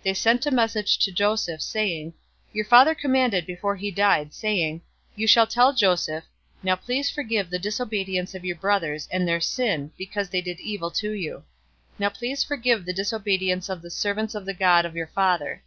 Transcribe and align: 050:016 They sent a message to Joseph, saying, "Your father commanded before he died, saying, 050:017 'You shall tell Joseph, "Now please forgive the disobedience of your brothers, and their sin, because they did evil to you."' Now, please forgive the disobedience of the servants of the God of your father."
050:016 0.00 0.02
They 0.02 0.12
sent 0.12 0.44
a 0.44 0.50
message 0.50 0.98
to 0.98 1.10
Joseph, 1.10 1.62
saying, 1.62 2.12
"Your 2.52 2.66
father 2.66 2.94
commanded 2.94 3.46
before 3.46 3.74
he 3.76 3.90
died, 3.90 4.34
saying, 4.34 4.80
050:017 5.12 5.12
'You 5.16 5.26
shall 5.26 5.46
tell 5.46 5.72
Joseph, 5.72 6.24
"Now 6.62 6.76
please 6.76 7.10
forgive 7.10 7.48
the 7.48 7.58
disobedience 7.58 8.34
of 8.34 8.44
your 8.44 8.56
brothers, 8.56 9.08
and 9.10 9.26
their 9.26 9.40
sin, 9.40 9.92
because 9.96 10.28
they 10.28 10.42
did 10.42 10.60
evil 10.60 10.90
to 10.90 11.12
you."' 11.12 11.44
Now, 11.98 12.10
please 12.10 12.44
forgive 12.44 12.84
the 12.84 12.92
disobedience 12.92 13.70
of 13.70 13.80
the 13.80 13.90
servants 13.90 14.34
of 14.34 14.44
the 14.44 14.52
God 14.52 14.84
of 14.84 14.94
your 14.94 15.06
father." 15.06 15.62